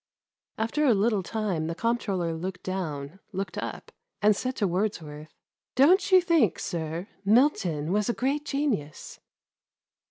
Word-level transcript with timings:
After 0.57 0.83
a 0.85 0.95
little 0.95 1.21
time 1.21 1.67
the 1.67 1.75
comptroller 1.75 2.33
looked 2.33 2.63
down, 2.63 3.19
looked 3.31 3.55
up, 3.59 3.91
atid 4.23 4.35
said 4.35 4.55
to 4.55 4.67
Wordsworth, 4.67 5.31
"Don't 5.75 6.11
you 6.11 6.21
think, 6.21 6.57
sir, 6.57 7.07
Milton 7.23 7.91
was 7.91 8.09
a 8.09 8.13
great 8.15 8.43
genius 8.43 9.19